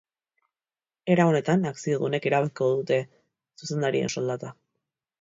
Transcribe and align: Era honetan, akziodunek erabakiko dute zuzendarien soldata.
Era 1.15 1.27
honetan, 1.33 1.69
akziodunek 1.73 2.27
erabakiko 2.31 2.73
dute 2.75 3.01
zuzendarien 3.05 4.15
soldata. 4.19 4.57